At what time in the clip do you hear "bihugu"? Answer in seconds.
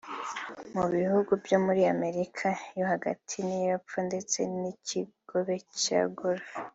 0.95-1.31